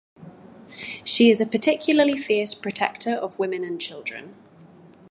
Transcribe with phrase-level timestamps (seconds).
[1.03, 4.33] She is a particularly fierce protector of women and children.